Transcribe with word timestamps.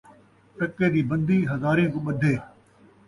ٹکے 0.57 0.87
دی 0.93 1.01
بندی، 1.09 1.37
ہزاریں 1.51 1.87
کوں 1.91 2.03
ٻدھے 2.05 2.33